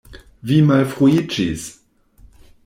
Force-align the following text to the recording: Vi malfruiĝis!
Vi 0.51 0.55
malfruiĝis! 0.69 1.67